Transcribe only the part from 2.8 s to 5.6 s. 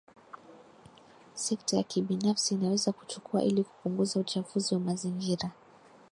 kuchukua ili kupunguza uchafuzi wa mazingira